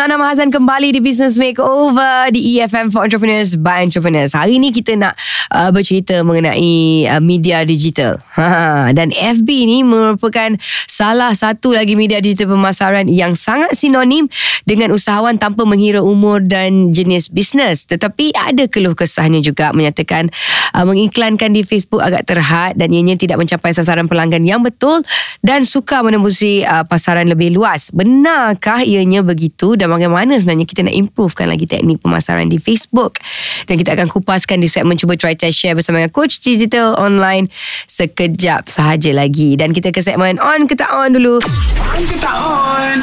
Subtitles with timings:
[0.00, 4.32] Nana Mahazan kembali di Business Makeover Di EFM for Entrepreneurs by Entrepreneurs.
[4.32, 5.12] Hari ini kita nak
[5.52, 8.16] uh, bercerita mengenai uh, media digital.
[8.32, 10.56] Ha, Dan FB ni merupakan
[10.88, 14.24] salah satu lagi media digital pemasaran Yang sangat sinonim
[14.64, 17.84] dengan usahawan tanpa mengira umur dan jenis bisnes.
[17.84, 20.32] Tetapi ada keluh kesahnya juga Menyatakan
[20.80, 25.04] uh, mengiklankan di Facebook agak terhad Dan ianya tidak mencapai sasaran pelanggan yang betul
[25.44, 27.92] Dan suka menembusi uh, pasaran lebih luas.
[27.92, 29.76] Benarkah ianya begitu?
[29.76, 30.38] Dan bagaimana?
[30.38, 33.18] Sebenarnya kita nak improvekan lagi teknik pemasaran di Facebook.
[33.66, 37.50] Dan kita akan kupaskan di segmen cuba try test share bersama dengan coach digital online
[37.90, 39.58] sekejap sahaja lagi.
[39.58, 41.42] Dan kita ke segmen on ke tak on dulu.
[41.90, 42.98] On ke tak on?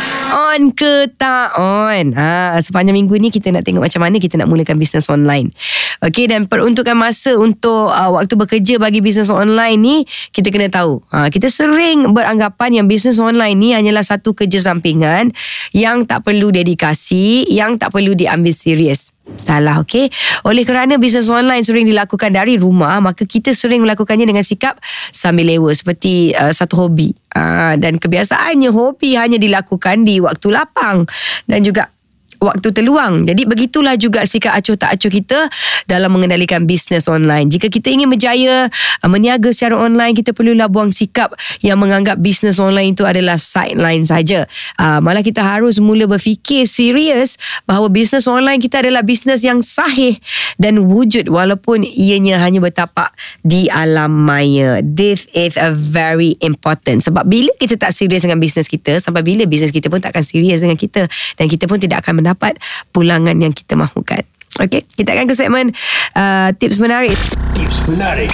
[0.57, 2.13] on ke tak on.
[2.13, 5.49] Ha, sepanjang minggu ni kita nak tengok macam mana kita nak mulakan bisnes online.
[6.05, 9.95] Okey dan peruntukan masa untuk uh, waktu bekerja bagi bisnes online ni
[10.33, 11.01] kita kena tahu.
[11.13, 15.33] Ha, kita sering beranggapan yang bisnes online ni hanyalah satu kerja sampingan
[15.73, 16.75] yang tak perlu dedikasi,
[17.49, 19.11] yang tak perlu diambil serius.
[19.35, 20.07] Salah, okey?
[20.47, 24.79] Oleh kerana bisnes online sering dilakukan dari rumah, maka kita sering melakukannya dengan sikap
[25.11, 27.11] sambil lewa seperti uh, satu hobi.
[27.35, 31.03] Uh, dan kebiasaannya hobi hanya dilakukan di waktu lapang
[31.43, 31.91] dan juga
[32.39, 33.25] waktu terluang.
[33.25, 35.49] Jadi begitulah juga sikap acuh tak acuh kita
[35.89, 37.49] dalam mengendalikan bisnes online.
[37.49, 38.67] Jika kita ingin berjaya
[39.03, 44.05] uh, meniaga secara online, kita perlulah buang sikap yang menganggap bisnes online itu adalah sideline
[44.05, 44.45] saja.
[44.77, 50.19] Uh, malah kita harus mula berfikir serius bahawa bisnes online kita adalah bisnes yang sahih
[50.61, 54.79] dan wujud walaupun ianya hanya bertapak di alam maya.
[54.83, 59.47] This is a very important sebab bila kita tak serius dengan bisnes kita, sampai bila
[59.47, 61.07] bisnes kita pun tak akan serius dengan kita
[61.39, 62.59] dan kita pun tidak akan mendapat
[62.91, 64.27] pulangan yang kita mahukan.
[64.57, 65.69] Okey, kita akan ke segmen
[66.17, 67.13] uh, tips menarik.
[67.53, 68.31] Tips menarik.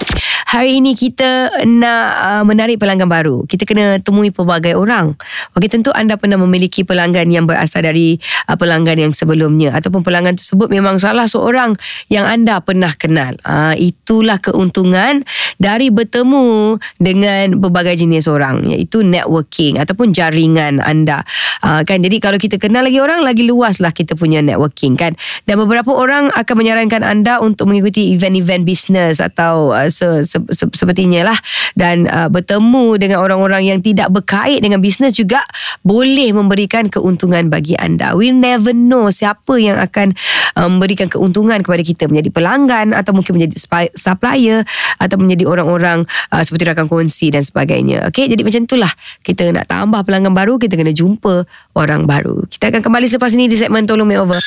[0.53, 3.43] Hari ini kita nak uh, menarik pelanggan baru.
[3.49, 5.17] Kita kena temui pelbagai orang.
[5.57, 10.37] Okey, tentu anda pernah memiliki pelanggan yang berasal dari uh, pelanggan yang sebelumnya ataupun pelanggan
[10.37, 11.75] tersebut memang salah seorang
[12.07, 13.35] yang anda pernah kenal.
[13.43, 15.25] Uh, itulah keuntungan
[15.57, 21.25] dari bertemu dengan berbagai jenis orang iaitu networking ataupun jaringan anda.
[21.65, 25.17] Uh, kan jadi kalau kita kenal lagi orang lagi luaslah kita punya networking kan.
[25.49, 30.65] Dan beberapa orang akan menyarankan anda untuk mengikuti event-event bisnes atau uh, se, se, se,
[30.75, 31.37] sepertinya lah
[31.79, 35.39] dan uh, bertemu dengan orang-orang yang tidak berkait dengan bisnes juga
[35.87, 38.13] boleh memberikan keuntungan bagi anda.
[38.13, 40.11] We never know siapa yang akan
[40.59, 43.55] uh, memberikan keuntungan kepada kita menjadi pelanggan atau mungkin menjadi
[43.95, 44.67] supplier
[44.99, 46.03] atau menjadi orang-orang
[46.35, 48.11] uh, seperti rakan kongsi dan sebagainya.
[48.11, 48.91] Okey, jadi macam itulah
[49.23, 51.47] kita nak tambah pelanggan baru, kita kena jumpa
[51.79, 52.43] orang baru.
[52.51, 54.41] Kita akan kembali selepas ini di segmen Tolong Makeover.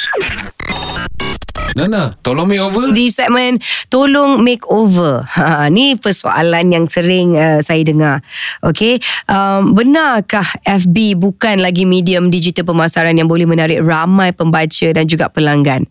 [1.77, 2.89] Nana, tolong me over.
[2.89, 3.61] di segmen
[3.93, 5.21] tolong makeover.
[5.29, 8.25] Ha ni persoalan yang sering uh, saya dengar.
[8.65, 8.97] Okey,
[9.29, 15.29] um, benarkah FB bukan lagi medium digital pemasaran yang boleh menarik ramai pembaca dan juga
[15.29, 15.85] pelanggan?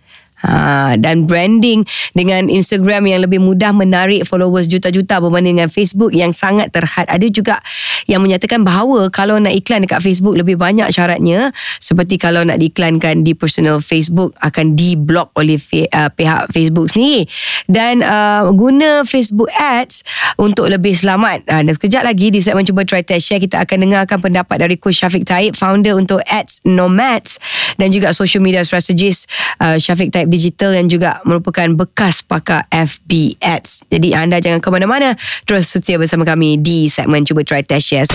[0.45, 1.81] Ha, dan branding
[2.13, 7.09] dengan Instagram yang lebih mudah menarik followers juta-juta berbanding dengan Facebook yang sangat terhad.
[7.09, 7.65] Ada juga
[8.05, 11.49] yang menyatakan bahawa kalau nak iklan dekat Facebook lebih banyak syaratnya
[11.81, 17.25] seperti kalau nak diiklankan di personal Facebook akan di-block oleh fe- uh, pihak Facebook sendiri.
[17.65, 20.05] Dan uh, guna Facebook Ads
[20.37, 21.41] untuk lebih selamat.
[21.49, 24.77] Uh, dan sekejap lagi di segmen cuba try test share kita akan dengarkan pendapat dari
[24.77, 27.41] Coach Syafiq Taib founder untuk Ads Nomads
[27.81, 29.25] dan juga social media strategist
[29.57, 33.87] uh, Syafiq Taib Digital yang juga merupakan bekas pakar FB Ads.
[33.87, 35.15] Jadi anda jangan ke mana-mana
[35.47, 38.07] terus setia bersama kami di segmen cuba try test share.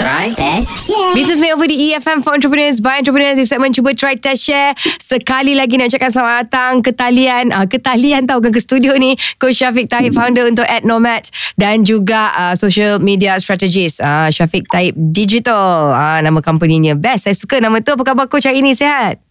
[0.00, 0.32] Try.
[0.32, 1.12] Test share.
[1.12, 4.72] Business Makeover di EFM for Entrepreneurs by Entrepreneurs di segmen cuba try test share.
[4.96, 7.52] Sekali lagi nak ucapkan selamat datang ke talian.
[7.52, 9.14] Uh, ke talian tau kan ke studio ni.
[9.36, 11.28] Coach Syafiq Taib founder untuk Ad Nomad
[11.60, 15.92] dan juga uh, social media strategist uh, Syafiq Taib Digital.
[15.92, 17.28] Uh, nama company-nya best.
[17.28, 17.92] Saya suka nama tu.
[17.92, 18.72] Apa khabar coach hari ni?
[18.72, 19.29] Sihat?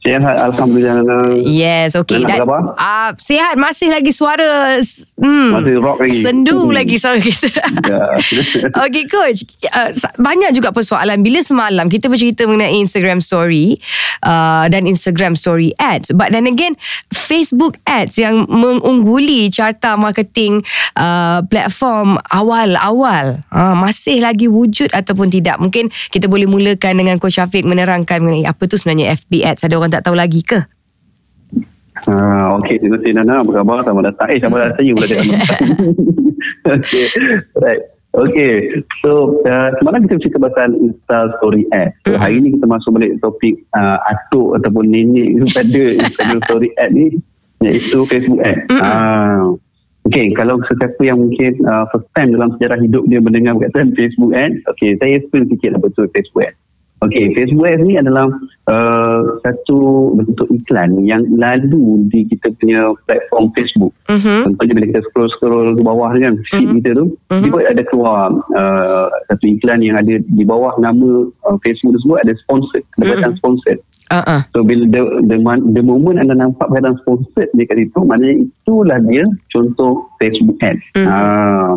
[0.00, 2.24] Sihat Alhamdulillah Yes, okay.
[2.24, 2.62] Dan, apa khabar?
[2.72, 4.80] uh, sihat masih lagi suara
[5.20, 6.16] hmm, Masih rock lagi.
[6.16, 6.72] Sendu Hmm.
[6.72, 7.52] lagi suara kita.
[7.84, 8.04] Ya.
[8.88, 13.76] Okay coach uh, Banyak juga persoalan Bila semalam Kita bercerita mengenai Instagram story
[14.24, 16.80] uh, Dan Instagram story ads But then again
[17.12, 20.64] Facebook ads Yang mengungguli Carta marketing
[20.96, 27.36] uh, Platform Awal-awal uh, Masih lagi wujud Ataupun tidak Mungkin kita boleh mulakan Dengan Coach
[27.36, 30.58] Syafiq Menerangkan mengenai Apa tu sebenarnya FB ads Ada orang tak tahu lagi ke?
[32.08, 33.44] Ah, Okey, terima kasih Nana.
[33.44, 33.84] Apa khabar?
[33.84, 34.28] Selamat datang.
[34.32, 35.20] Eh, selamat datang saya pula dia
[36.80, 37.04] Okey,
[37.60, 37.82] right.
[38.10, 41.94] Okey, so uh, semalam kita bercerita pasal Insta Story Ad.
[42.02, 46.90] So, hari ni kita masuk balik topik uh, atuk ataupun nenek pada Instagram Story Ad
[46.90, 47.22] ni
[47.62, 48.66] iaitu Facebook Ad.
[48.82, 49.54] Ah,
[50.10, 54.34] Okey, kalau sesiapa yang mungkin uh, first time dalam sejarah hidup dia mendengar berkaitan Facebook
[54.34, 56.54] Ad, okey, saya explain sikit apa tu Facebook Ad.
[57.00, 58.28] Okey, Facebook Ads ni adalah
[58.68, 63.96] uh, satu bentuk iklan yang lalu di kita punya platform Facebook.
[64.12, 64.52] Mhm.
[64.52, 69.44] Contohnya bila kita scroll-scroll ke bawah kan, feed kita tu, tiba ada keluar uh, satu
[69.48, 73.08] iklan yang ada di bawah nama uh, Facebook tersebut ada sponsored, ada Mhm.
[73.08, 73.80] perkataan sponsored.
[74.10, 74.40] Uh uh.
[74.52, 75.36] So bila the, the,
[75.72, 80.84] the moment anda nampak perkataan sponsored dekat situ, maknanya itulah dia contoh Facebook Ads.
[81.00, 81.06] Mhm.
[81.08, 81.74] Uh,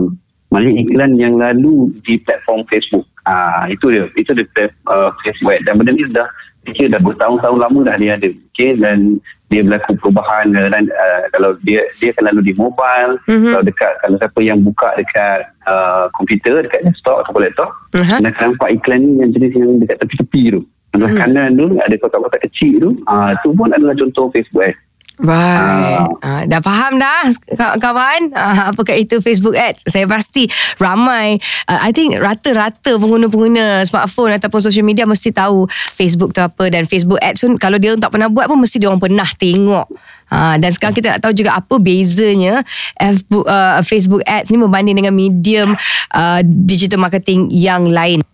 [0.51, 3.07] maknanya iklan yang lalu di platform Facebook.
[3.23, 4.03] Ah itu dia.
[4.13, 4.45] Itu dia
[4.87, 5.63] uh, Facebook Ads.
[5.63, 6.27] Dan benda ni dah
[6.63, 8.29] fikir dah bertahun-tahun lama dah dia ada.
[8.51, 8.75] Okay?
[8.75, 13.53] Dan dia berlaku perubahan dan uh, kalau dia dia akan lalu di mobile, Mhm.
[13.53, 15.39] kalau dekat kalau siapa yang buka dekat
[15.69, 18.17] uh, komputer, dekat desktop atau laptop, Aha.
[18.17, 20.61] anda akan nampak iklan ni yang jenis yang dekat tepi-tepi tu.
[20.89, 21.19] Sebelah Mhm.
[21.21, 22.89] kanan tu ada kotak-kotak kecil tu.
[23.05, 24.79] Ah tu pun adalah contoh Facebook Ads.
[25.21, 26.09] Right.
[26.25, 29.85] Ah, dah faham dah kaw- kawan ah, apakah itu Facebook Ads.
[29.85, 30.49] Saya pasti
[30.81, 31.37] ramai
[31.69, 36.89] uh, I think rata-rata pengguna-pengguna smartphone ataupun social media mesti tahu Facebook tu apa dan
[36.89, 39.85] Facebook Ads pun kalau dia tak pernah buat pun mesti dia orang pernah tengok.
[40.33, 42.65] Ha, dan sekarang kita nak tahu juga apa bezanya
[42.97, 45.77] Facebook, uh, Facebook Ads ni berbanding dengan medium
[46.17, 48.25] uh, digital marketing yang lain.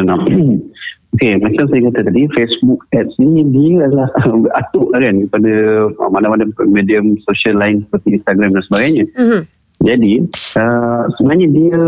[0.00, 0.16] Nana.
[1.10, 4.08] Okey, macam saya kata tadi, Facebook Ads ni dia adalah
[4.62, 5.52] atuk kan kepada
[5.90, 9.04] uh, mana-mana medium social lain seperti Instagram dan sebagainya.
[9.18, 9.42] Mm-hmm.
[9.80, 10.20] Jadi,
[10.60, 11.80] uh, sebenarnya dia,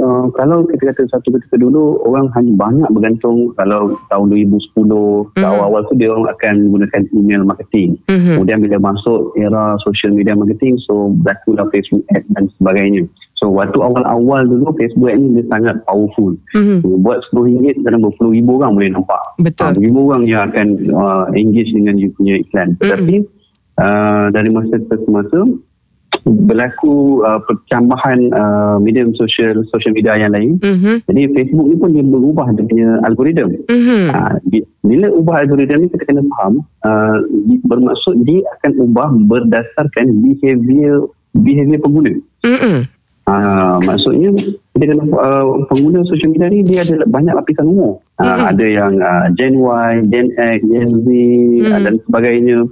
[0.00, 5.36] uh, kalau kita kata satu ketika dulu, orang hanya banyak bergantung kalau tahun 2010, mm.
[5.36, 5.44] Mhm.
[5.44, 8.00] awal-awal tu dia orang akan gunakan email marketing.
[8.08, 8.40] Mhm.
[8.40, 13.04] Kemudian bila masuk era social media marketing, so berlakulah Facebook Ads dan sebagainya.
[13.36, 16.32] So, waktu awal-awal dulu, Facebook Ads ni dia sangat powerful.
[16.56, 16.80] Mhm.
[17.04, 19.20] Buat RM10 kadang berpuluh ribu orang boleh nampak.
[19.36, 19.68] Betul.
[19.68, 22.72] Ah, ribu orang yang akan uh, engage dengan you punya iklan.
[22.80, 23.20] Tetapi
[23.84, 25.44] uh, dari masa ke masa
[26.24, 30.56] berlaku uh, percambahan uh, medium social social media yang lain.
[30.60, 31.04] Mhm.
[31.04, 33.52] Jadi Facebook ni pun dia berubah dia punya algoritma.
[33.68, 34.02] Mhm.
[34.08, 37.16] Uh, di- bila ubah algoritma ni kita kena faham uh,
[37.68, 42.12] bermaksud dia akan ubah berdasarkan behavior behavior pengguna.
[42.44, 42.92] Mhm.
[43.24, 44.36] Ah, maksudnya
[44.76, 48.04] kita kena uh, pengguna social media ni dia ada banyak lapisan umur.
[48.20, 48.50] Uh, Mm-mm.
[48.52, 51.06] Ada yang uh, Gen Y, Gen X, Gen Z
[51.72, 52.68] uh, dan sebagainya.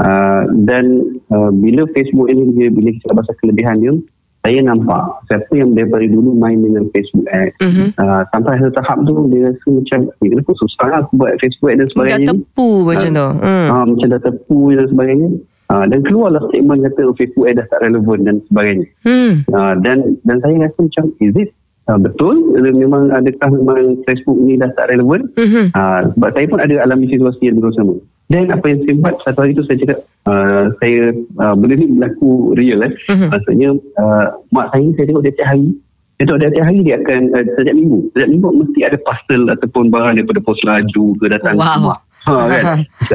[0.00, 0.84] Uh, dan
[1.28, 3.92] uh, bila Facebook ini dia bila kita bahasa kelebihan dia,
[4.40, 7.60] saya nampak siapa yang daripada dulu main dengan Facebook Ads.
[7.60, 7.86] Mhm.
[8.00, 11.68] Uh, sampai satu tahap tu dia rasa macam eh, kenapa susah lah aku buat Facebook
[11.68, 12.28] Ads dan Dah sebagainya.
[12.32, 13.28] tepu macam tu.
[13.44, 13.68] Hmm.
[13.68, 15.28] Ah, macam dah terpu dan sebagainya.
[15.70, 18.86] Ah, dan keluarlah statement kata oh, Facebook Ads dah tak relevan dan sebagainya.
[19.04, 19.32] Hmm.
[19.52, 21.50] Uh, dan dan saya rasa macam is it
[21.90, 22.34] uh, betul.
[22.54, 25.74] Memang adakah memang Facebook ni dah tak relevan Mhm.
[25.74, 27.94] uh, sebab saya pun ada alami situasi yang dulu sama.
[28.30, 29.98] Dan apa yang saya buat satu hari tu saya cakap
[30.30, 31.10] uh, saya
[31.42, 32.92] uh, benda ni berlaku real eh.
[33.10, 33.26] Mhm.
[33.28, 35.66] maksudnya uh, mak saya saya tengok dia tiap hari.
[36.14, 37.98] Dia tengok dia tiap hari dia akan uh, setiap minggu.
[38.14, 41.74] Setiap minggu mesti ada parcel ataupun barang daripada pos laju ke datang ke Wow.
[41.74, 42.64] rumah ha, kan?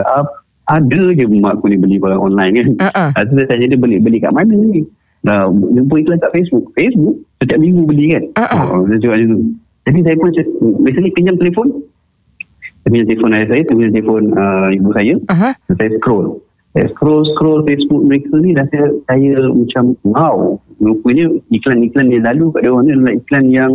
[0.04, 0.24] "Ah,
[0.66, 2.68] ada je mak aku ni beli barang online kan?
[2.90, 3.10] Uh-uh.
[3.14, 4.82] uh saya tanya dia beli beli kat mana ni
[5.26, 6.70] Nah, jumpa iklan kat Facebook.
[6.78, 8.24] Facebook setiap minggu beli kan.
[8.38, 8.64] Uh-uh.
[8.70, 9.40] Oh, saya cakap macam tu.
[9.86, 10.30] Jadi saya pun
[10.86, 11.68] biasanya pinjam telefon.
[12.86, 15.14] Saya pinjam telefon ayah saya, saya pinjam telefon uh, ibu saya.
[15.66, 16.28] Dan Saya scroll.
[16.76, 20.38] Saya scroll, scroll Facebook mereka ni dan saya, saya macam wow.
[20.76, 23.72] Rupanya iklan-iklan yang lalu kat dia orang ni adalah iklan yang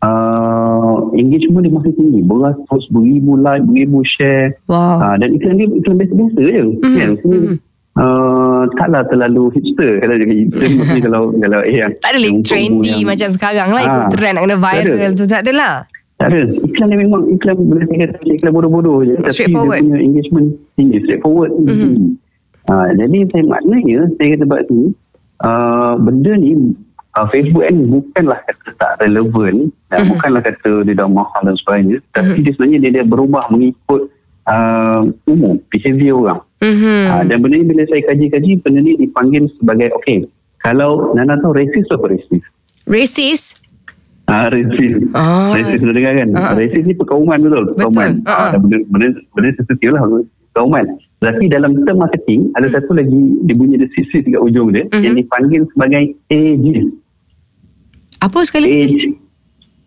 [0.00, 2.20] uh, engagement dia masih tinggi.
[2.24, 4.56] Beratus, beribu like, beribu share.
[4.64, 4.98] Wow.
[4.98, 6.62] Uh, dan iklan dia iklan biasa-biasa je.
[6.64, 7.08] Mhm, Kan?
[7.14, 7.56] Maksudnya, mhm.
[7.98, 12.38] Uh, taklah terlalu hipster kalau jadi hipster mesti kalau kalau eh yang Tak ada yang
[12.40, 15.72] trendy yang- macam sekarang lah ikut Ah, trend nak kena viral tu tak adalah.
[16.14, 16.40] tak ada.
[16.62, 19.14] Iklan dia memang iklan boleh saya kata macam iklan bodoh-bodoh je.
[19.16, 21.66] Tapi dia punya engagement tinggi straightforward Mhm.
[21.66, 21.90] tinggi
[22.66, 24.78] uh, jadi saya maknanya saya kata sebab tu
[25.40, 26.50] uh, benda ni
[27.12, 29.54] uh, Facebook ni bukanlah kata tak relevan
[29.86, 30.08] dan Mhm.
[30.12, 34.06] bukanlah kata dia dah mahal dan sebagainya tapi dia sebenarnya dia, dia berubah mengikut
[34.44, 36.98] uh, umur behavior orang Mhm.
[37.06, 40.26] Ah, dan benda ni bila saya kaji-kaji benda ni dipanggil sebagai okey
[40.58, 42.44] kalau Nana tahu racist tu apa racist
[42.88, 43.46] Racist.
[44.24, 45.12] Ah, racist.
[45.12, 45.52] Oh.
[45.52, 46.28] Racist sudah dengar kan?
[46.32, 46.52] Ah.
[46.52, 47.64] Racist ni perkauman betul.
[47.70, 48.24] Perkauman.
[48.24, 48.40] Ah, ah.
[48.40, 50.02] Ah, dan benda, benda, benda sensitif lah.
[50.52, 50.84] Perkauman.
[51.18, 53.12] Tapi dalam term marketing, ada satu lagi
[53.44, 55.02] dia bunyi ada sisi dekat ujung dia Mhm.
[55.04, 56.90] yang dipanggil sebagai ageist.
[58.18, 58.68] Apa sekali?
[58.68, 59.27] Age.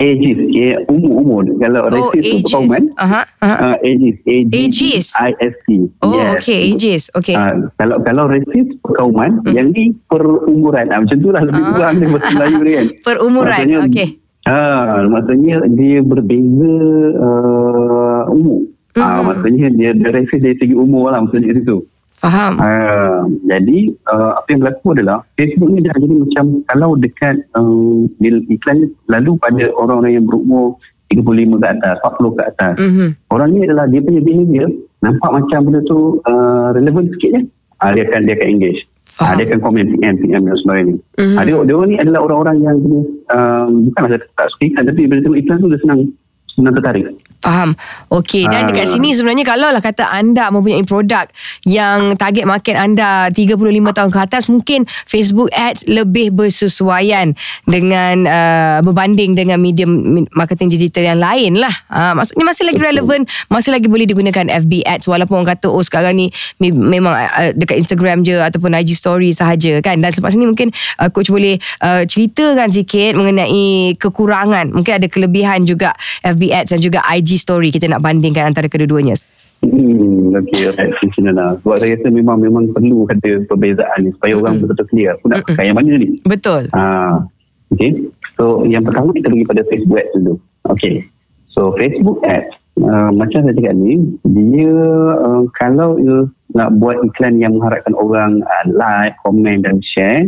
[0.01, 0.41] Ageist.
[0.49, 1.45] Ya, umur-umur.
[1.55, 2.41] Kalau Oh, racist tu ages.
[2.43, 3.21] perkauman, Aha.
[3.37, 3.55] aha.
[3.63, 4.19] uh, ageist.
[4.25, 5.09] Ageist.
[5.15, 5.67] I-S-T.
[6.01, 6.31] Oh, Yes.
[6.35, 6.59] okay.
[6.67, 7.03] Ages.
[7.13, 7.35] Okay.
[7.35, 11.69] Ah, kalau kalau racist perkauman yang ni perumuran ah, macam tu lah lebih Ah.
[11.71, 13.53] kurang dia bahasa Melayu kan Perumuran.
[13.53, 14.07] Maksudnya- Okay.
[14.41, 16.73] Ah, maksudnya dia berbeza
[17.15, 18.65] uh, umur.
[18.93, 19.23] Ah, Mhm.
[19.23, 21.77] maksudnya dia, dia racist dari segi umur lah maksudnya situ.
[22.21, 22.53] Faham.
[22.61, 28.05] Ah, jadi uh, apa yang berlaku adalah Facebook ni dah jadi macam kalau dekat um,
[28.21, 30.77] iklan ni lalu pada orang-orang yang berumur
[31.09, 31.25] 35
[31.57, 33.07] ke atas 40 ke atas Mhm.
[33.27, 34.69] orang ni adalah dia punya behavior
[35.01, 37.41] nampak macam benda tu uh, relevan sikit je
[37.81, 38.81] uh, dia akan dia akan engage
[39.17, 41.35] uh, dia akan komen PM PM dan sebagainya Mhm.
[41.35, 42.77] uh, dia, dia orang ni adalah orang-orang yang
[43.27, 45.99] um, bukanlah saya tak suka iklan tapi bila tengok iklan tu dia senang
[46.47, 47.05] senang tertarik
[47.41, 47.73] Faham.
[48.13, 48.67] Okey, dan Ah.
[48.69, 51.25] dekat sini sebenarnya kalau lah kata anda mempunyai produk
[51.65, 53.57] yang target market anda 35
[53.91, 57.33] tahun ke atas, mungkin Facebook Ads lebih bersesuaian
[57.65, 61.73] dengan uh, berbanding dengan medium mi- marketing digital yang lain lah.
[61.89, 65.81] Uh, maksudnya masih lagi relevan, masih lagi boleh digunakan FB Ads walaupun orang kata oh
[65.81, 66.29] sekarang ni
[66.61, 69.97] me- memang uh, dekat Instagram je ataupun IG story sahaja kan.
[69.97, 70.69] Dan selepas ni mungkin
[71.01, 76.81] uh, coach boleh uh, ceritakan sikit mengenai kekurangan, mungkin ada kelebihan juga FB Ads dan
[76.85, 79.19] juga IG story kita nak bandingkan antara kedua-duanya.
[79.61, 80.89] Hmm, okay, right.
[81.21, 81.53] Lah.
[81.61, 85.13] Sebab saya rasa memang memang perlu ada perbezaan ni supaya orang betul-betul clear.
[85.21, 86.17] Aku nak pakai yang mana ni?
[86.25, 86.65] Betul.
[86.73, 87.21] Ah,
[87.69, 87.93] okay.
[88.41, 90.33] So yang pertama kita pergi pada Facebook Ads dulu.
[90.65, 91.05] Okay.
[91.45, 94.01] So Facebook Ads uh, macam saya cakap ni
[94.33, 94.73] dia
[95.21, 96.25] uh, kalau you
[96.57, 100.25] nak buat iklan yang mengharapkan orang uh, like, komen dan share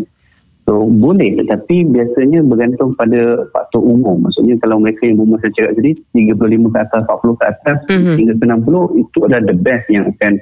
[0.63, 4.15] So boleh tetapi biasanya bergantung pada faktor umur.
[4.23, 8.15] Maksudnya kalau mereka yang berumur saya cakap tadi 35 ke atas, 40 ke atas Mhm.
[8.15, 10.33] hingga ke 60 itu adalah the best yang akan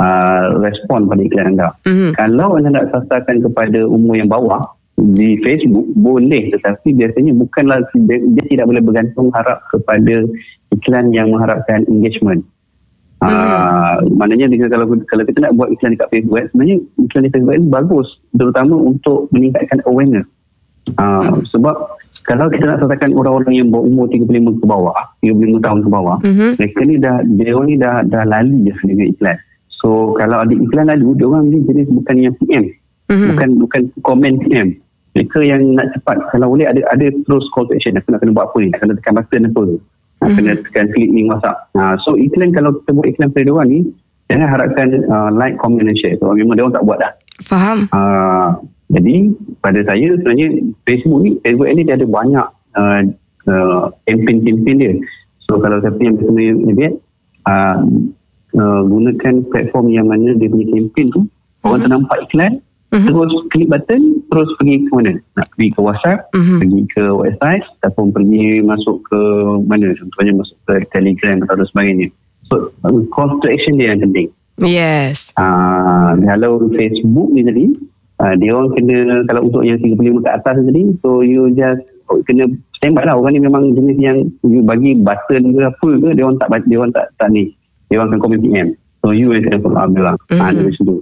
[0.00, 1.68] uh, respon pada iklan anda.
[1.84, 2.16] Mhm.
[2.16, 4.64] Kalau anda nak sasarkan kepada umur yang bawah
[4.96, 10.24] di Facebook boleh tetapi biasanya bukanlah dia, dia tidak boleh bergantung harap kepada
[10.72, 12.40] iklan yang mengharapkan engagement.
[13.16, 17.56] Ah, maknanya dengan kalau kalau kita nak buat iklan dekat Facebook sebenarnya iklan di Facebook
[17.56, 20.28] ini bagus terutama untuk meningkatkan awareness.
[21.00, 21.74] Ah, sebab
[22.22, 24.94] kalau kita nak sasarkan orang-orang yang berumur 35 ke bawah,
[25.24, 26.48] 35 tahun ke bawah, Mhm.
[26.60, 29.36] mereka ni dah dia ni dah dah lali je dengan iklan.
[29.72, 32.64] So kalau ada iklan lalu dia orang ni jenis bukan yang PM.
[33.08, 33.26] Mhm.
[33.32, 34.68] Bukan bukan komen PM.
[35.16, 38.36] Mereka yang nak cepat kalau boleh ada ada terus call to action aku nak kena
[38.36, 39.62] buat apa ni nak kena tekan button apa
[40.22, 43.68] nak kena tekan klik link WhatsApp ha, so iklan kalau kita buat iklan pada orang
[43.68, 43.80] ni
[44.30, 46.18] jangan harapkan uh, like comment dan share.
[46.18, 47.12] Sebab memang dia orang tak buat dah.
[47.46, 47.78] Faham.
[47.92, 48.48] uh,
[48.86, 52.46] jadi pada saya sebenarnya Facebook ni Facebook ni dia ada banyak
[52.78, 53.00] uh,
[53.50, 54.92] uh, campaign-campaign dia.
[55.42, 56.90] So kalau siapa yang bersama lebih
[57.46, 57.78] uh,
[58.58, 61.20] uh, gunakan platform yang mana dia punya campaign tu
[61.66, 62.52] orang ternampak iklan
[62.96, 63.06] Mhm.
[63.06, 66.56] terus klik button terus pergi ke mana nak pergi ke WhatsApp Mhm.
[66.58, 69.20] pergi ke website ataupun pergi masuk ke
[69.62, 72.08] mana contohnya masuk ke Telegram atau sebagainya
[72.44, 75.36] so uh, call to action dia yang penting Yes.
[75.36, 77.76] Ah, kalau Facebook ni tadi,
[78.16, 78.96] ah, dia orang kena
[79.28, 81.84] kalau untuk yang 35 ke atas tadi, so you just
[82.24, 83.20] kena standby lah.
[83.20, 86.76] Orang ni memang jenis yang you bagi button ke apa ke, dia orang tak dia
[86.80, 87.52] orang tak tak ni.
[87.92, 88.68] Dia orang akan komen PM.
[89.04, 90.16] So you yang kena follow up dia lah.
[90.32, 90.56] Ah, Mhm.
[90.56, 90.96] dari situ.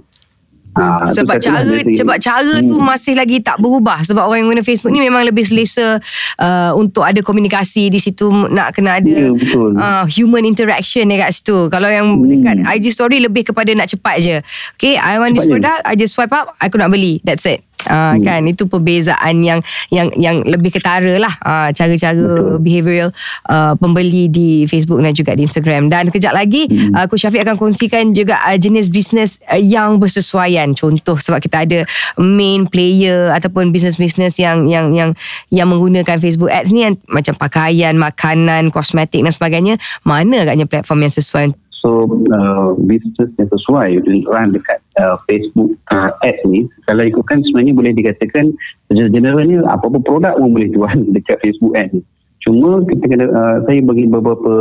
[0.75, 2.85] Ah, tu sebab cara tu- sebab cara tu Hmm.
[2.85, 5.97] masih lagi tak berubah sebab orang yang guna Facebook ni memang lebih selesa
[6.37, 9.73] uh, untuk ada komunikasi di situ nak kena ada Ya, betul.
[9.73, 11.67] uh, human interaction dekat situ.
[11.67, 12.27] Kalau yang Hmm.
[12.27, 14.37] dekat IG story lebih kepada nak cepat je.
[14.75, 15.53] Okay, I want this Cepat je.
[15.57, 17.17] product, I just swipe up, aku nak beli.
[17.23, 17.64] That's it.
[17.85, 18.21] Uh, Hmm.
[18.25, 22.57] kan itu perbezaan yang yang yang lebih ketara lah uh, cara-cara Betul.
[22.61, 23.09] behavioral
[23.45, 26.97] uh, pembeli di Facebook dan juga di Instagram dan kejap lagi Hmm.
[26.97, 31.65] uh, Coach Syafiq akan kongsikan juga uh, jenis bisnes uh, yang bersesuaian contoh sebab kita
[31.65, 31.79] ada
[32.17, 35.09] main player ataupun bisnes-bisnes yang yang yang
[35.49, 41.05] yang menggunakan Facebook Ads ni yang macam pakaian, makanan, kosmetik dan sebagainya mana agaknya platform
[41.05, 41.53] yang sesuai
[41.85, 47.77] So uh, business yang sesuai run dekat uh, Facebook uh, ads ni kalau ikutkan sebenarnya
[47.77, 48.57] boleh dikatakan
[48.89, 52.01] secara generalnya apa-apa produk pun boleh jual dekat Facebook ads ni.
[52.41, 54.53] Cuma kita kena uh, saya bagi beberapa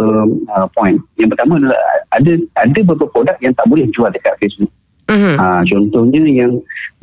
[0.53, 1.01] uh, point.
[1.17, 1.81] Yang pertama adalah
[2.13, 4.73] ada ada beberapa produk yang tak boleh jual dekat Facebook.
[5.05, 5.37] Mhm.
[5.37, 6.53] Ha, contohnya yang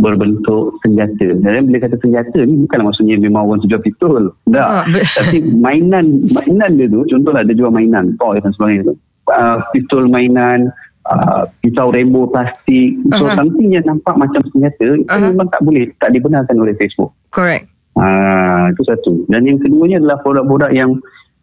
[0.01, 1.37] berbentuk senjata.
[1.37, 4.33] Dan bila kata senjata ni bukanlah maksudnya memang orang jual pistol.
[4.49, 4.89] Tak.
[4.89, 8.95] Be- Tapi mainan mainan dia tu contohlah dia jual mainan toy dan sebagainya tu.
[9.29, 10.73] Uh, pistol mainan
[11.07, 13.37] uh, pisau rainbow plastik so Aha.
[13.37, 15.29] something yang nampak macam senjata itu Aha.
[15.29, 19.27] memang tak boleh tak dibenarkan oleh Facebook correct Ah, itu satu.
[19.27, 20.95] Dan yang keduanya adalah produk-produk yang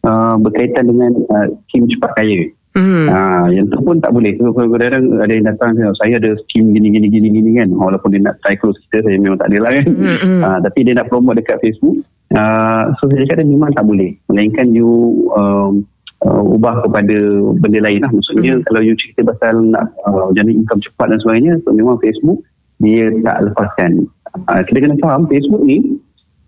[0.09, 2.49] uh, berkaitan dengan uh, skim cepat kaya.
[2.79, 3.05] Mhm.
[3.11, 4.33] Ah, yang tu pun tak boleh.
[4.39, 7.69] So, kadang-kadang ada yang datang, saya ada skim gini-gini gini-gini kan.
[7.75, 9.87] Walaupun dia nak try close kita, saya memang tak ada lah kan.
[9.93, 10.41] Mhm.
[10.41, 12.01] Ah, tapi dia nak promote dekat Facebook.
[12.33, 14.17] Ah, so, saya cakap dia memang tak boleh.
[14.33, 14.89] Melainkan you
[15.37, 15.85] um,
[16.23, 17.17] uh, ubah kepada
[17.59, 18.11] benda lain lah.
[18.11, 18.65] Maksudnya Mhm.
[18.67, 22.43] kalau you cerita pasal nak uh, jana income cepat dan sebagainya, so memang Facebook
[22.79, 24.07] dia tak lepaskan.
[24.47, 25.99] Uh, kita kena faham Facebook ni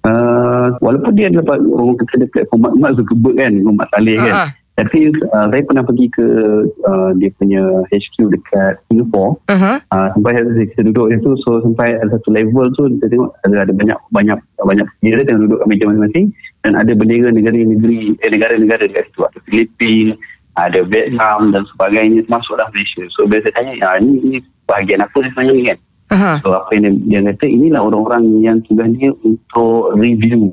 [0.04, 4.34] uh, walaupun dia dapat orang kata dia platform Mak Mak Zuckerberg kan Mak Saleh kan
[4.36, 4.48] Ah.
[4.80, 6.26] Tapi uh, saya pernah pergi ke
[6.88, 9.36] uh, dia punya HQ dekat Singapore.
[9.44, 9.76] Uh-huh.
[9.76, 11.30] uh, sampai ada- kita duduk di situ.
[11.44, 15.42] So sampai ada satu level tu kita tengok ada, ada banyak banyak banyak dia tengah
[15.44, 16.26] duduk kat meja masing-masing.
[16.64, 19.20] Dan ada bendera negara-negeri eh, negara-negara dekat situ.
[19.28, 20.14] Ada Filipina
[20.58, 22.24] ada Vietnam dan sebagainya.
[22.24, 23.04] Termasuklah Malaysia.
[23.12, 25.54] So bila saya tanya ah, ni, ni bahagian apa sebenarnya?
[25.54, 25.78] ni kan?
[26.10, 26.42] Aha.
[26.42, 30.50] so apa yang dia, dia kata inilah orang-orang yang tugas dia untuk review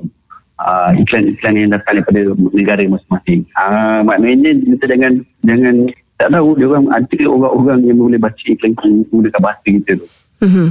[0.58, 2.20] uh, iklan-iklan yang datang daripada
[2.52, 5.12] negara masing-masing uh, maknanya kita jangan
[5.42, 5.74] jangan
[6.18, 10.06] tak tahu dia orang ada orang-orang yang boleh baca iklan menggunakan bahasa kita tu
[10.38, 10.66] Mhm.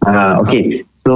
[0.00, 0.80] Uh, okay.
[1.04, 1.12] So,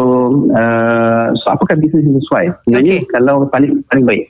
[0.53, 2.53] uh, so apakah bisnes yang sesuai?
[2.65, 3.09] Sebenarnya Okey.
[3.09, 4.23] kalau paling paling baik.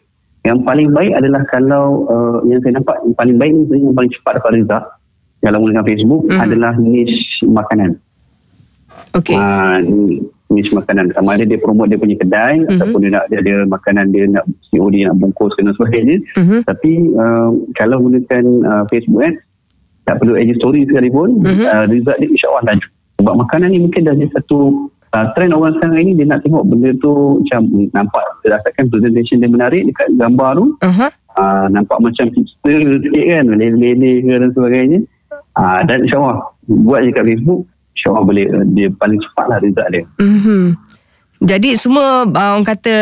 [0.47, 4.13] Yang paling baik adalah kalau uh, yang saya nampak yang paling baik ni yang paling
[4.13, 4.85] cepat dapat result
[5.43, 6.39] kalau menggunakan Facebook Mhm.
[6.39, 7.91] adalah niche makanan.
[9.15, 9.35] Okey.
[9.35, 9.79] Uh,
[10.51, 11.13] niche makanan.
[11.13, 12.71] Sama ada dia promote dia punya kedai Mhm.
[12.77, 16.17] ataupun dia nak dia ada makanan dia nak COD nak bungkus dan sebagainya.
[16.37, 16.59] Mhm.
[16.67, 19.35] Tapi uh, kalau menggunakan uh, Facebook kan
[20.05, 21.65] tak perlu edit story sekalipun Mhm.
[21.65, 25.73] uh, result dia insyaAllah laju sebab makanan ni mungkin dah jadi satu uh, trend orang
[25.79, 30.13] sekarang ini dia nak tengok benda tu macam hmm, nampak berdasarkan presentation dia menarik dekat
[30.19, 31.07] gambar tu Aha.
[31.41, 34.99] uh, nampak macam hipster sikit kan lele-lele dan sebagainya
[35.57, 37.61] uh, dan insyaAllah buat je kat Facebook
[37.95, 40.75] insyaAllah boleh uh, dia paling cepat lah result dia Mhm.
[41.43, 42.97] Jadi semua uh, orang kata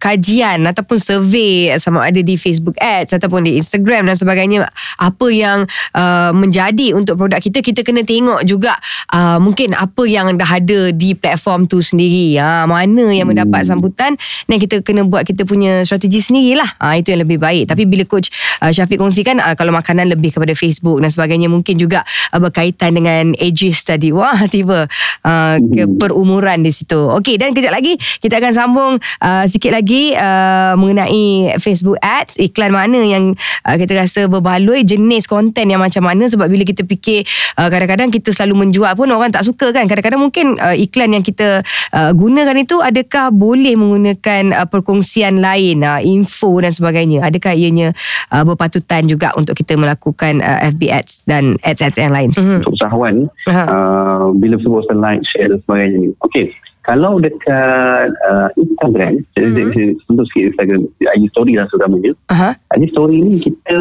[0.00, 4.64] kajian ataupun survey sama ada di Facebook Ads ataupun di Instagram dan sebagainya
[4.96, 8.74] apa yang uh, menjadi untuk produk kita kita kena tengok juga
[9.12, 12.40] uh, mungkin apa yang dah ada di platform tu sendiri.
[12.40, 16.80] Ha, mana yang mendapat sambutan dan kita kena buat kita punya strategi sendirilah.
[16.80, 17.70] Ha, itu yang lebih baik.
[17.70, 18.32] Tapi bila coach
[18.64, 22.02] uh, Syafiq kongsikan uh, kalau makanan lebih kepada Facebook dan sebagainya mungkin juga
[22.32, 24.10] uh, berkaitan dengan ages tadi.
[24.10, 24.88] Wah tiba
[25.22, 26.98] uh, ke perumuran di situ.
[26.98, 28.00] Okey dan kejap lagi.
[28.00, 32.40] Kita akan sambung uh, sikit lagi uh, mengenai Facebook Ads.
[32.40, 33.36] Iklan mana yang
[33.68, 36.24] uh, kita rasa berbaloi jenis konten yang macam mana.
[36.26, 37.28] Sebab bila kita fikir
[37.60, 39.84] uh, kadang-kadang kita selalu menjual pun orang tak suka kan.
[39.84, 41.60] Kadang-kadang mungkin uh, iklan yang kita
[41.92, 47.22] uh, gunakan itu adakah boleh menggunakan uh, perkongsian lain uh, info dan sebagainya?
[47.26, 47.92] Adakah ianya
[48.32, 52.30] uh, berpatutan juga untuk kita melakukan uh, FB Ads dan ads-ads yang lain?
[52.32, 53.64] Untuk usahawan Aha.
[53.66, 56.14] uh, bila sebut like, share dan sebagainya.
[56.24, 56.54] Okey,
[56.86, 59.70] kalau dekat uh, Instagram, jadi Mhm.
[59.74, 62.12] saya sentuh sikit Instagram, IG story lah terutamanya.
[62.30, 62.50] Aha.
[62.78, 63.74] IG story ni kita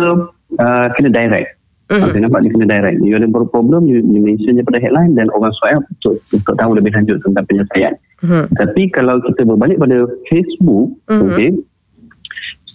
[0.57, 1.53] uh, kena direct.
[1.85, 2.01] Mhm.
[2.01, 2.97] Uh, saya nampak dia kena direct.
[3.05, 6.73] You ada problem, you, you mention je pada headline dan orang swipe untuk, untuk tahu
[6.73, 7.93] lebih lanjut tentang penyelesaian.
[8.25, 8.43] Mhm.
[8.57, 11.21] Tapi kalau kita berbalik pada Facebook, Mhm.
[11.29, 11.49] okey,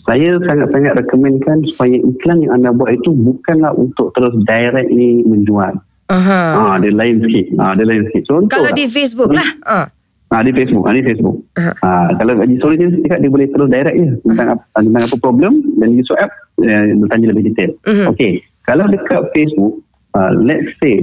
[0.06, 5.74] saya sangat-sangat rekomenkan supaya iklan yang anda buat itu bukanlah untuk terus direct ni menjual.
[6.10, 6.42] Aha.
[6.54, 7.54] Ah, dia lain sikit.
[7.58, 8.26] Ah, dia lain sikit.
[8.26, 8.78] Contoh Kalau lah.
[8.78, 9.46] di Facebook lah.
[9.62, 9.86] Ah.
[10.30, 10.86] Ah, di Facebook.
[10.86, 11.42] Ah, di Facebook.
[11.58, 11.72] Aha.
[11.82, 15.16] Ah, kalau di story dia cakap dia boleh terus direct je tentang apa, tentang apa
[15.18, 16.30] problem dan di app
[16.62, 17.70] eh, tanya lebih detail.
[17.82, 18.06] Mhm.
[18.14, 18.32] Okey.
[18.62, 19.82] Kalau dekat Facebook,
[20.14, 21.02] uh, let's say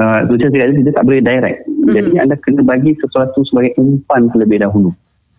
[0.00, 1.58] uh, macam saya kata, dia tak boleh direct.
[1.68, 1.92] Mhm.
[1.92, 4.88] Jadi anda kena bagi sesuatu sebagai umpan terlebih dahulu.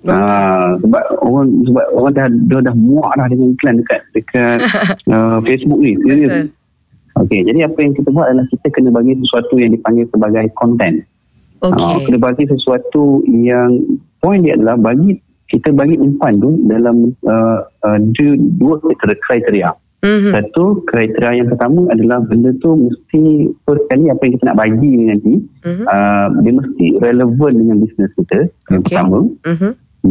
[0.05, 0.13] Okey.
[0.13, 4.57] Ah, sebab orang sebab orang dah dia dah muak dah dengan iklan dekat dekat
[5.09, 5.97] uh, Facebook ni.
[5.97, 6.29] Betul.
[6.29, 6.53] Serius.
[7.13, 11.01] Okey, jadi apa yang kita buat adalah kita kena bagi sesuatu yang dipanggil sebagai content.
[11.63, 12.12] Ah, Okey.
[12.12, 13.80] kena bagi sesuatu yang
[14.19, 15.15] point dia adalah bagi
[15.47, 19.76] kita bagi umpan tu dalam uh, uh, dua, dua kriteria-.
[20.04, 20.36] Mhm.
[20.36, 24.89] Satu kriteria yang pertama adalah benda tu mesti first kali apa yang kita nak bagi
[24.91, 25.84] ni nanti Mhm.
[25.88, 29.17] uh, dia mesti relevan dengan bisnes kita yang pertama.
[29.47, 29.69] Mhm.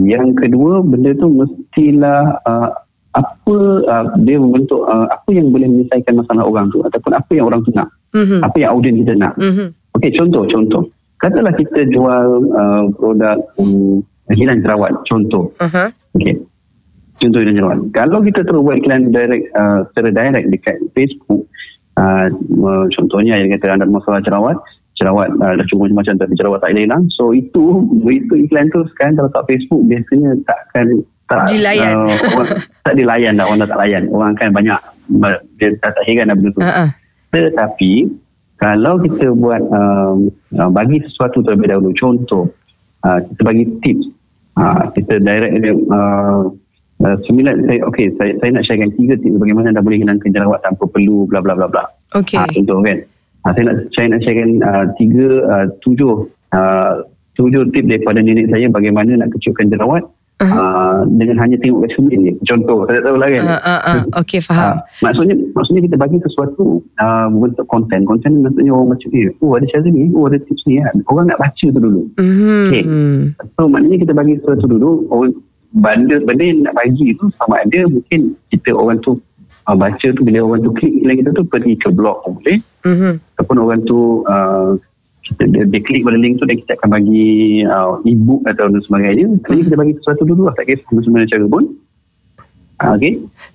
[0.09, 2.73] Yang kedua benda tu mestilah uh,
[3.13, 7.45] apa uh, dia membentuk uh, apa yang boleh menyelesaikan masalah orang tu ataupun apa yang
[7.53, 7.93] orang tu nak.
[8.17, 8.41] Mhm.
[8.41, 9.37] Apa yang audien kita nak.
[9.37, 9.77] Mhm.
[10.01, 10.89] Okey, contoh, contoh.
[11.23, 14.03] Katalah kita jual uh, produk um,
[14.35, 15.55] hilang jerawat, contoh.
[15.63, 15.95] Aha.
[16.19, 16.43] Okey.
[17.23, 17.79] Contoh hilang jerawat.
[17.95, 21.47] Kalau kita terus buat iklan direct, uh, secara direct dekat Facebook,
[21.95, 22.27] uh,
[22.59, 24.59] uh, contohnya yang kata anda masalah jerawat,
[24.99, 27.07] jerawat uh, dah cuba macam-macam tapi jerawat tak hilang.
[27.15, 31.95] So itu, itu iklan tu sekarang kalau kat Facebook biasanya takkan tak Dilayan.
[31.97, 32.49] Uh, orang,
[32.85, 34.03] tak dilayan dah, orang dah tak layan.
[34.11, 34.79] Orang akan banyak,
[35.57, 36.61] dia tak, tak heran dah benda tu.
[36.61, 36.85] Ha.
[37.33, 37.93] Tetapi
[38.63, 42.47] kalau kita buat um, uh, bagi sesuatu terlebih dahulu, contoh
[43.03, 44.07] uh, kita bagi tips,
[44.55, 45.59] uh, kita direct
[45.91, 46.47] uh,
[47.03, 50.63] uh, sembilan, saya, okay, saya, saya nak sharekan tiga tips bagaimana anda boleh hilangkan jerawat
[50.63, 51.83] tanpa perlu bla bla bla bla.
[52.15, 52.39] Okey.
[52.39, 53.03] Ah, contoh kan.
[53.43, 56.13] Ah, saya nak saya nak sharekan uh, tiga uh, tujuh
[56.55, 57.03] uh,
[57.35, 60.07] tujuh tip daripada nenek saya bagaimana nak kecilkan jerawat
[60.43, 60.59] Uh-huh.
[60.59, 62.33] uh, dengan hanya tengok cermin je.
[62.43, 63.43] Contoh, saya tak tahu lah kan.
[63.47, 64.01] Ah, ah, ah.
[64.19, 64.75] Okey, faham.
[64.75, 68.03] Ah, maksudnya maksudnya kita bagi sesuatu uh, bentuk konten.
[68.03, 70.97] Konten ni maksudnya orang macam eh, oh ada cara ni, oh ada tips ni kan.
[71.07, 72.03] Orang nak baca tu dulu.
[72.19, 72.67] Mhm.
[72.67, 72.83] Okey.
[73.55, 75.33] So maknanya kita bagi sesuatu dulu, orang
[75.73, 79.17] benda benda yang nak bagi tu sama ada mungkin kita orang tu
[79.65, 83.13] uh, baca tu bila orang tu klik kita tu pergi ke blog pun boleh Mhm.
[83.39, 84.75] ataupun orang tu uh,
[85.23, 88.83] kita, dia, dia klik pada link tu dan kita akan bagi uh, e-book atau dan
[88.83, 89.27] sebagainya.
[89.47, 90.55] Kali kita bagi sesuatu dulu lah.
[90.59, 91.65] Tak kisah macam mana cara pun.
[92.83, 93.13] Uh, okay.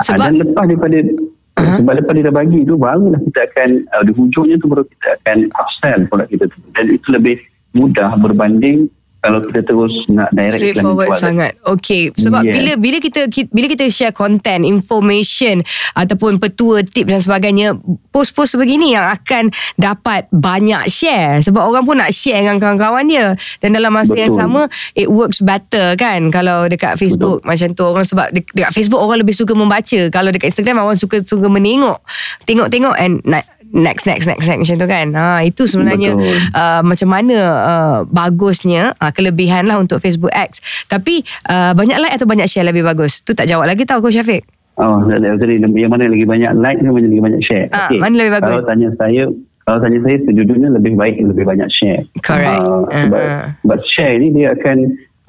[0.08, 1.77] Sebab- Uh, dan lepas daripada uh-huh.
[1.84, 5.08] sebab lepas dia dah bagi tu barulah kita akan uh, di hujungnya tu baru kita
[5.19, 6.58] akan upsell produk kita tu.
[6.71, 7.36] Dan itu lebih
[7.75, 11.51] mudah berbanding kalau kita terus nak direct Straightforward sangat.
[11.65, 12.13] Okay.
[12.13, 12.53] Sebab Yes.
[12.53, 17.75] bila bila kita ki- bila kita share content, information ataupun petua, tip dan sebagainya,
[18.10, 21.41] post-post begini yang akan dapat banyak share.
[21.41, 23.34] Sebab orang pun nak share dengan kawan-kawan dia.
[23.60, 24.21] Dan dalam masa Betul.
[24.21, 24.62] yang sama,
[24.93, 27.49] it works better kan kalau dekat Facebook Betul.
[27.49, 27.84] macam tu.
[27.84, 29.99] Orang sebab de- dekat Facebook orang lebih suka membaca.
[30.08, 31.99] Kalau dekat Instagram orang suka suka menengok.
[32.45, 35.08] Tengok-tengok and na- next next next next macam tu kan.
[35.15, 36.36] Ha itu sebenarnya Betul.
[36.56, 40.60] uh, macam mana uh, bagusnya uh, kelebihan lah untuk Facebook X.
[40.88, 43.21] Tapi uh, banyak like atau banyak share lebih bagus?
[43.23, 44.43] Tu tak jawab lagi tau Coach Syafiq.
[44.77, 47.65] Oh, yang mana lagi banyak like ke mana lagi banyak share?
[47.73, 48.62] Ah, mana lebih bagus?
[48.62, 49.23] Kalau tanya saya,
[49.65, 52.06] kalau tanya saya sejujurnya lebih baik lebih banyak share.
[52.21, 52.62] Correct.
[52.62, 53.58] Uh, sebab, Ah.
[53.65, 54.77] sebab share ni dia akan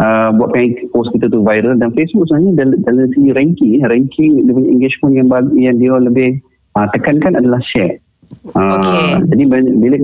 [0.05, 4.53] uh, buatkan post kita tu viral dan Facebook sebenarnya dalam, dalam segi ranking, ranking dia
[4.53, 6.29] punya engagement yang yang dia lebih
[6.77, 7.96] uh, tekankan adalah share.
[8.49, 9.25] Uh, Okey.
[9.29, 9.95] Jadi bila bila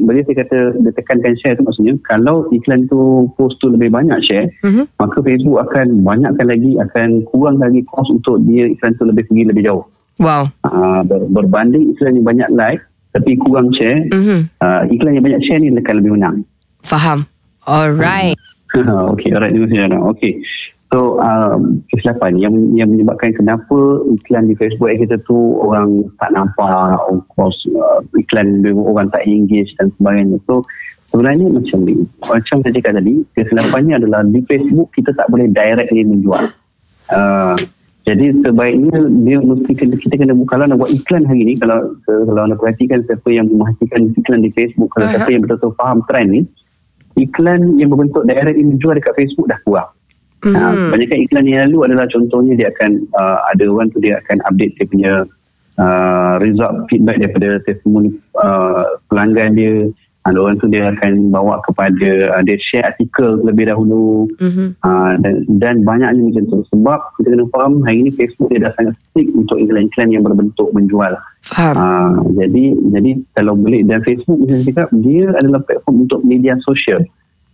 [0.00, 4.16] bila, saya- kata dia tekankan share tu maksudnya kalau iklan tu post tu lebih banyak
[4.20, 4.84] share Mhm.
[4.96, 9.44] maka Facebook akan banyakkan lagi akan kurang lagi kos untuk dia iklan tu lebih pergi
[9.44, 9.84] lebih jauh
[10.16, 10.48] Wow.
[10.62, 12.80] uh, ber, berbanding iklan yang banyak like
[13.12, 14.48] tapi kurang share Mhm.
[14.56, 16.36] uh, iklan yang banyak share ni akan lebih menang
[16.80, 17.24] Faham.
[17.64, 18.36] Alright.
[19.12, 20.32] okay alright terima kasih Jana okay
[20.92, 26.98] so um, kesilapan yang yang menyebabkan kenapa iklan di Facebook kita tu orang tak nampak
[27.10, 30.62] of course uh, iklan orang tak engage dan sebagainya so
[31.10, 36.06] sebenarnya macam ni macam saya cakap tadi kesilapannya adalah di Facebook kita tak boleh directly
[36.06, 36.54] menjual
[37.10, 37.56] uh,
[38.06, 41.98] jadi sebaiknya dia mesti kena, kita kena buka kalau nak buat iklan hari ni kalau
[42.06, 45.18] kalau anda perhatikan siapa yang memastikan iklan di Facebook kalau Aha.
[45.18, 46.40] siapa yang betul-betul faham trend ni
[47.16, 49.90] iklan yang berbentuk direct ini dijual dekat Facebook dah kurang.
[50.46, 50.54] Mhm.
[50.54, 54.38] Ha, kebanyakan iklan yang lalu adalah contohnya dia akan uh, ada orang tu dia akan
[54.46, 55.12] update dia punya
[55.76, 59.90] uh, result feedback daripada testimoni uh, pelanggan dia.
[60.26, 64.74] Ada orang tu dia akan bawa kepada uh, dia share artikel terlebih dahulu Mhm.
[64.82, 66.58] uh, dan, dan banyaknya macam tu.
[66.74, 70.66] Sebab kita kena faham hari ini Facebook dia dah sangat stick untuk iklan-iklan yang berbentuk
[70.74, 71.14] menjual.
[71.46, 71.74] Faham.
[71.78, 76.58] Ah, jadi jadi kalau boleh dan Facebook macam saya cakap dia adalah platform untuk media
[76.58, 77.06] sosial.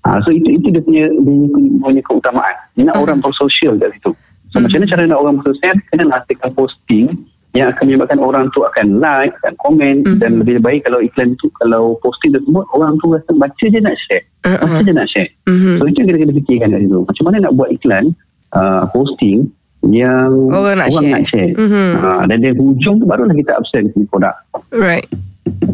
[0.03, 1.35] Ah, so itu itu dia punya dia
[1.79, 2.57] punya keutamaan.
[2.75, 4.11] Dia nak orang bersosial kat situ.
[4.51, 5.75] So macam mana cara nak orang bersosial?
[5.89, 7.07] Kena naktikan posting
[7.53, 10.19] yang akan menyebabkan orang tu akan like, akan komen Mhm.
[10.19, 13.93] dan lebih baik kalau iklan tu kalau posting tersebut orang tu rasa baca je nak
[13.95, 14.25] share.
[14.43, 14.57] Uh-uh.
[14.59, 15.31] Baca je nak share.
[15.47, 15.79] Mhm.
[15.79, 16.99] So itu yang kita kena fikirkan kat situ.
[17.05, 18.05] Macam mana nak buat iklan
[18.53, 19.39] uh, posting
[19.85, 21.11] yang Orang nak share.
[21.11, 21.53] nak share.
[21.53, 21.89] Mhm.
[22.01, 24.35] Ah, dan dari hujung tu barulah kita upsell produk.
[24.73, 25.07] Right.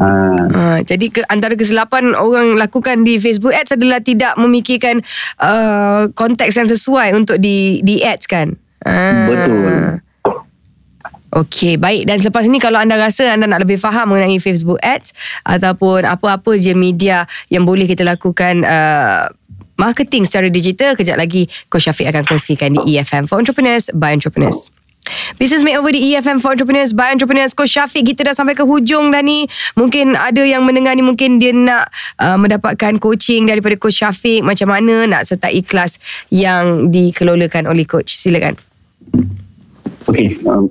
[0.01, 4.97] Ah, Ha, jadi ke, antara kesilapan orang lakukan di Facebook Ads adalah tidak memikirkan
[5.37, 8.57] uh, konteks yang sesuai untuk di di ads kan.
[8.81, 9.29] Ah.
[9.29, 10.01] Betul.
[11.29, 12.09] Okey, baik.
[12.09, 15.13] Dan selepas ini kalau anda rasa anda nak lebih faham mengenai Facebook Ads
[15.45, 19.29] ataupun apa-apa je media yang boleh kita lakukan uh,
[19.77, 24.73] marketing secara digital, kejap lagi Coach Syafiq akan kongsikan di EFM for Entrepreneurs by Entrepreneurs.
[25.39, 29.09] Business Makeover di EFM for Entrepreneurs by Entrepreneurs Coach Syafiq kita dah sampai ke hujung
[29.09, 34.03] dah ni mungkin ada yang mendengar ni mungkin dia nak uh, mendapatkan coaching daripada Coach
[34.03, 35.97] Syafiq macam mana nak sertai kelas
[36.29, 38.59] yang dikelolakan oleh Coach silakan
[40.09, 40.35] okay.
[40.45, 40.69] Um,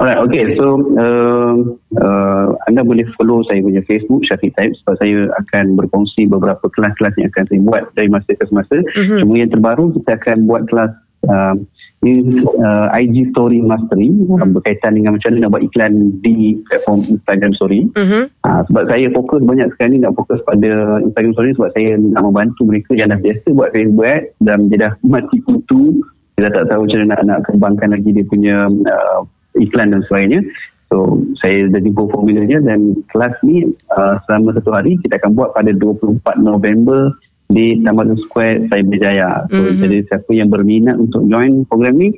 [0.00, 0.56] alright, okay.
[0.56, 6.30] So, um, uh, anda boleh follow saya punya Facebook, Syafiq Taib, sebab saya akan berkongsi
[6.30, 8.76] beberapa kelas-kelas yang akan saya buat dari masa ke semasa.
[8.96, 9.18] Mhm.
[9.24, 10.92] Cuma yang terbaru, kita akan buat kelas
[11.26, 11.56] um,
[12.06, 17.02] ini, uh, IG Story Mastery uh, berkaitan dengan macam mana nak buat iklan di platform
[17.02, 17.80] Instagram Story.
[17.94, 18.22] Mhm.
[18.46, 22.62] Ha, sebab saya fokus banyak sekali nak fokus pada Instagram story sebab saya nak membantu
[22.64, 26.00] mereka yang dah biasa buat Facebook Ads dan dia dah mati kutu
[26.38, 29.20] dia dah tak tahu macam mana nak, nak kembangkan lagi dia punya uh,
[29.58, 30.40] iklan dan sebagainya
[30.88, 35.50] so saya dah jumpa formulanya dan kelas ni uh, selama satu hari kita akan buat
[35.52, 37.12] pada 24 November
[37.48, 39.80] di Taman Square Cyberjaya so Mhm.
[39.80, 42.12] jadi siapa yang berminat untuk join program ni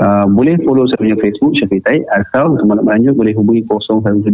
[0.00, 4.32] Uh, boleh follow saya punya Facebook Syafiq Taib atau untuk maklumat lanjut boleh hubungi 017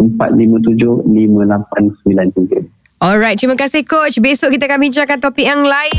[0.00, 2.64] 457 5893.
[2.96, 4.16] Alright, terima kasih Coach.
[4.24, 5.92] Besok kita akan bincangkan topik yang lain.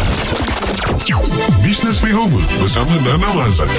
[1.61, 3.69] Business Makeover bersama Nana Mazan.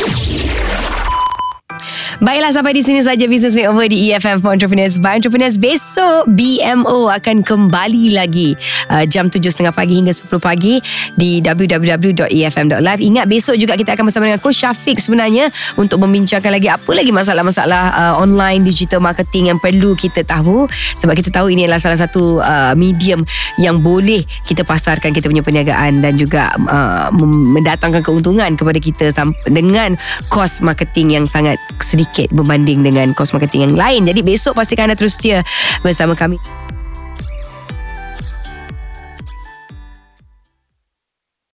[2.22, 5.58] Baiklah sampai di sini saja Business Makeover di EFM for Entrepreneurs by Entrepreneurs.
[5.58, 8.54] Besok BMO akan kembali lagi
[8.86, 10.78] uh, jam 7.30 pagi hingga 10 pagi
[11.18, 13.00] di www.efm.live.
[13.02, 17.10] Ingat besok juga kita akan bersama dengan Coach Syafiq sebenarnya untuk membincangkan lagi apa lagi
[17.10, 21.98] masalah-masalah uh, online digital marketing yang perlu kita tahu sebab kita tahu ini adalah salah
[21.98, 23.26] satu uh, medium
[23.58, 29.10] yang boleh kita pasarkan kita punya perniagaan dan juga uh, mendatangkan keuntungan kepada kita
[29.50, 29.98] dengan
[30.30, 34.00] kos marketing yang sangat sedikit berbanding dengan kos marketing yang lain.
[34.08, 35.40] Jadi besok pastikan anda terus setia
[35.80, 36.38] bersama kami.